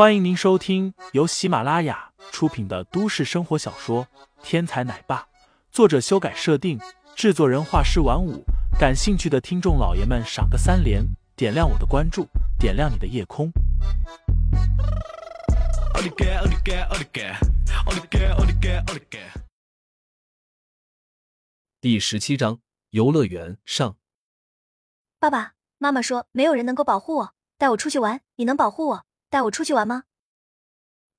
[0.00, 4.06] 欢迎您收听由喜马拉雅出品的都市生活小说
[4.42, 5.18] 《天才奶爸》，
[5.70, 6.80] 作者修改设定，
[7.14, 8.42] 制作人画师晚舞。
[8.78, 11.04] 感兴趣的听众老爷们，赏个三连，
[11.36, 12.26] 点亮我的关注，
[12.58, 13.52] 点亮你的夜空。
[21.78, 22.58] 第十七章
[22.88, 23.96] 游乐园上。
[25.18, 29.04] 爸爸妈妈说没有人能够保护我，带我出去玩，你能保护我？
[29.30, 30.04] 带我出去玩吗？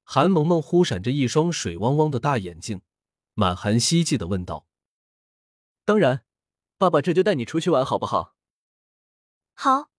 [0.03, 2.81] 韩萌萌忽闪着一双水汪汪的大眼睛，
[3.33, 4.67] 满含希冀的问道
[5.85, 6.25] ：“当然，
[6.77, 8.35] 爸爸这就带你出去玩，好不好？”
[9.55, 9.89] 好。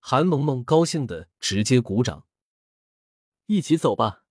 [0.00, 2.26] 韩萌萌高兴的直接鼓掌
[3.46, 4.24] ：“一起走吧！”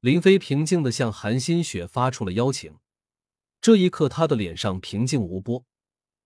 [0.00, 2.78] 林飞平静的向韩新雪发出了邀请。
[3.60, 5.66] 这一刻，他的脸上平静无波，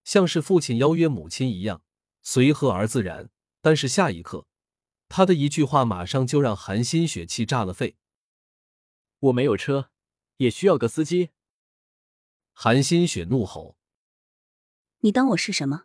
[0.05, 1.83] 像是父亲邀约母亲一样
[2.23, 3.31] 随和而自然。
[3.61, 4.47] 但是下一刻，
[5.17, 7.97] 他的一句话马上就让韩新雪气炸了肺。
[9.21, 9.89] 我没有车，
[10.39, 11.31] 也需要个司机。
[12.53, 13.79] 韩新雪怒吼
[15.03, 15.85] ：“你当我是什么？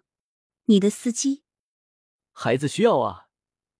[0.65, 1.43] 你的司机？
[2.31, 3.27] 孩子需要啊！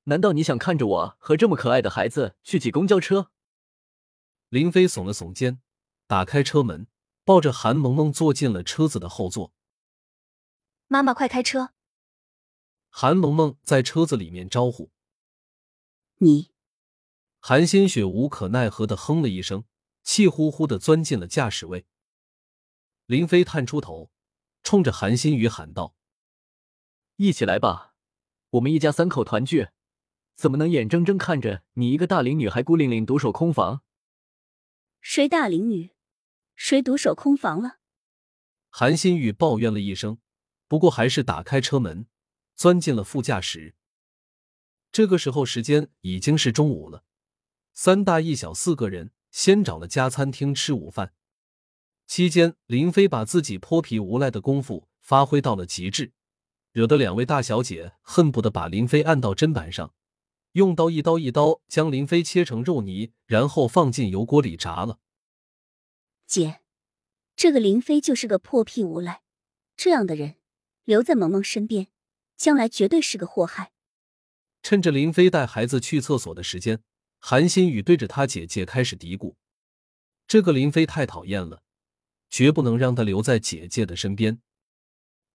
[0.04, 3.32] 难道你想看着我和这么可爱的孩子去挤公交车？”
[4.50, 5.64] 林飞耸了耸肩，
[6.06, 6.86] 打开车门，
[7.24, 9.52] 抱着韩萌萌坐进了车子的后座。
[10.88, 11.74] 妈妈，快开车！
[12.90, 14.92] 韩萌萌在车子里面招呼。
[16.22, 16.52] 你，
[17.40, 19.64] 韩新雪无可奈何的哼了一声，
[20.04, 21.86] 气呼呼的钻进了驾驶位。
[23.06, 24.12] 林飞探出头，
[24.62, 25.96] 冲着韩新宇喊道
[27.16, 27.96] ：“一起来吧，
[28.50, 29.70] 我们一家三口团聚，
[30.36, 33.84] 怎么能眼睁睁看着你一个大龄女孩孤零零独守空房？”
[35.00, 35.92] 谁大龄女？
[36.54, 37.80] 谁独守空房了？
[38.70, 40.20] 韩新宇抱怨了一声，
[40.68, 42.08] 不过还是打开车门，
[42.56, 43.78] 钻进了副驾驶。
[45.00, 47.06] 这个时候，时间已经是中午了。
[47.72, 51.14] 三大一小四个人先找了家餐厅吃午饭。
[52.06, 56.12] 期间，林飞把自己泼皮无赖的功夫发挥到了极致，
[56.74, 59.94] 惹得两位大小姐恨不得把林飞按到砧板上，
[60.52, 65.00] 用刀一刀一刀将林飞切成肉泥，然后放进油锅里炸了。
[66.28, 66.60] 姐，
[67.38, 69.22] 这个林飞就是个泼皮无赖，
[69.78, 70.36] 这样的人
[70.84, 71.88] 留在萌萌身边，
[72.36, 73.72] 将来绝对是个祸害。
[74.62, 76.82] 趁着林飞带孩子去厕所的时间，
[77.20, 79.36] 韩新宇对着他姐姐开始嘀咕
[80.28, 81.64] ：“这个林飞太讨厌了，
[82.30, 84.42] 绝不能让他留在姐姐的身边。”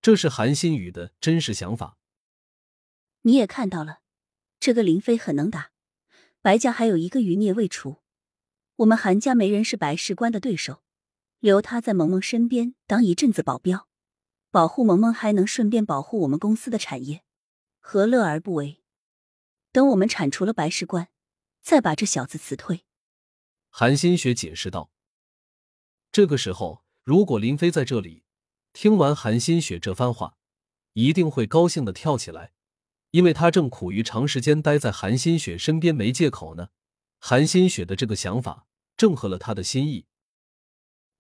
[0.03, 1.97] 这是韩新宇的真实想法。
[3.23, 4.01] 你也看到了，
[4.61, 5.71] 这个林飞很能打，
[6.43, 8.03] 白家还有一个余孽未除，
[8.77, 10.83] 我们韩家没人是白事官的对手，
[11.41, 13.89] 留他在萌萌身边当一阵子保镖，
[14.51, 17.25] 保护萌萌，还能顺便保护我们公司的产业，
[17.81, 18.84] 何乐而不为？
[19.75, 21.09] 等我们铲除了白石关，
[21.61, 22.85] 再把这小子辞退。”
[23.71, 24.93] 韩新雪解释道。
[26.13, 28.23] 这个时候，如果林飞在这里，
[28.73, 30.37] 听完韩新雪这番话，
[30.93, 32.53] 一定会高兴的跳起来，
[33.11, 36.69] 因为他正苦于长时间待在韩新雪身边没借口呢。
[37.19, 40.07] 韩新雪的这个想法正合了他的心意。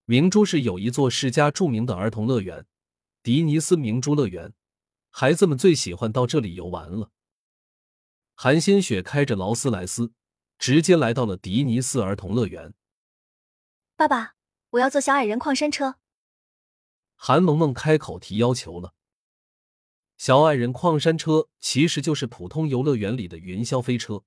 [0.04, 2.66] 明珠市有一座世家著名的儿童乐园——
[3.25, 4.54] 迪尼斯明珠乐园，
[5.10, 7.10] 孩子们最喜欢到这里游玩了。
[8.36, 10.12] 韩新雪开着劳斯莱斯，
[10.58, 12.74] 直接来到了迪尼斯儿童乐园。
[13.96, 14.34] 爸爸，
[14.70, 15.96] 我要坐小矮人矿山车。
[17.14, 18.92] 韩萌萌开口提要求了。
[20.16, 24.24] 小矮人矿山车其实就是普通游乐园里的云霄飞车，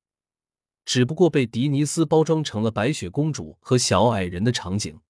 [0.86, 5.02] 只不过被迪尼斯包装成了白雪公主和小矮人的场景。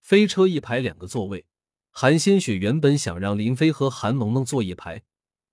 [0.00, 1.46] 飞车一排两个座位，
[1.90, 5.02] 韩新雪原本想让林飞和韩萌萌坐一排，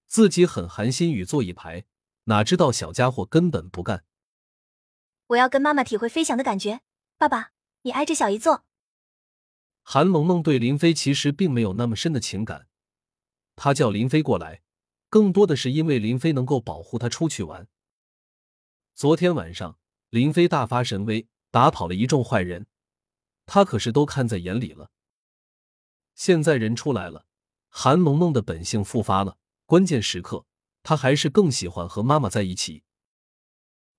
[0.05, 1.85] 自己很韩新宇坐一排。
[2.29, 4.05] 哪知道小家伙根本不干！
[5.29, 6.81] 我要跟妈妈体会飞翔的感觉。
[7.17, 8.65] 爸爸，你挨着小姨坐。
[9.81, 12.67] 韩萌萌对林飞其实并没有那么深的情感，
[13.55, 14.61] 她叫林飞过来，
[15.09, 17.67] 更多的是因为林飞能够保护她出去玩。
[18.93, 19.79] 昨天晚上，
[20.11, 22.67] 林飞大发神威，打跑了一众坏人，
[23.47, 24.91] 他可是都看在眼里了。
[26.13, 27.25] 现在人出来了，
[27.69, 30.45] 韩萌萌的本性复发了，关键时刻。
[30.83, 32.83] 他还是更喜欢和妈妈在一起。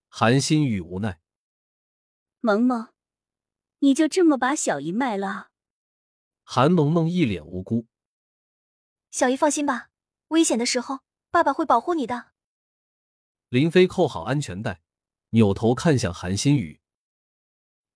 [0.09, 1.21] 韩新宇无奈
[2.41, 2.93] ：“萌萌，
[3.79, 5.50] 你就这么把小姨卖了？”
[6.43, 7.87] 韩萌萌一脸无辜
[9.11, 9.91] ：“小姨放心吧，
[10.29, 11.00] 危险的时候
[11.31, 12.32] 爸爸会保护你的。”
[13.50, 14.81] 林飞扣好安全带，
[15.31, 16.81] 扭头看向韩新宇：“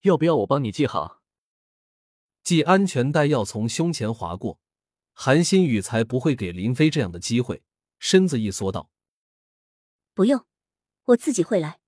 [0.02, 1.22] 要不要我帮你系好？”
[2.44, 4.60] 系安全带要从胸前划过，
[5.12, 7.64] 韩新宇才不会给林飞这样的机会。
[8.04, 8.90] 身子一缩，道
[10.12, 10.46] ：“不用，
[11.04, 11.80] 我自己会来。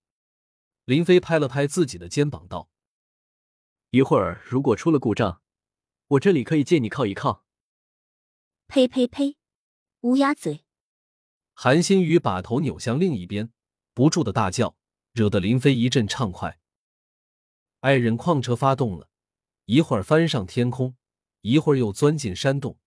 [0.86, 2.70] 林飞拍了拍自己的肩膀，道
[3.92, 5.42] ：“一会儿如果出了故障，
[6.06, 7.44] 我这里可以借你靠一靠。”
[8.66, 9.36] 呸呸呸！
[10.00, 10.64] 乌鸦嘴！
[11.52, 13.52] 韩新宇把头扭向另一边，
[13.92, 14.74] 不住的大叫，
[15.12, 16.58] 惹得林飞一阵畅快。
[17.80, 19.10] 爱人矿车发动了，
[19.66, 20.96] 一会儿翻上天空，
[21.42, 22.78] 一会儿又钻进山洞，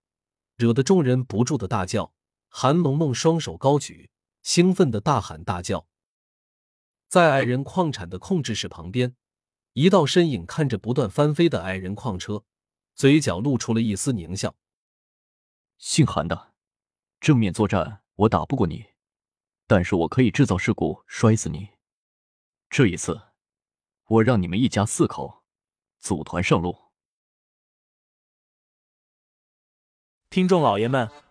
[0.56, 2.16] 惹得众人不住的大叫。
[2.50, 4.10] 韩萌萌双手高举，
[4.42, 5.88] 兴奋的大喊大叫。
[7.08, 9.16] 在矮人矿产的控制室旁边，
[9.74, 12.44] 一道身影看着不断翻飞的矮人矿车，
[12.96, 14.56] 嘴角露出了一丝狞笑。
[15.78, 16.54] 姓韩的，
[17.20, 18.86] 正面作战我打不过你，
[19.66, 21.70] 但是我可以制造事故摔死你。
[22.70, 23.22] 这一次，
[24.08, 25.44] 我让你们一家四口
[26.00, 26.78] 组团上路。
[30.30, 31.10] 听众老爷们。